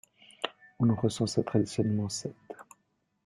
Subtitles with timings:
[0.79, 2.33] On en recensait traditionnellement sept.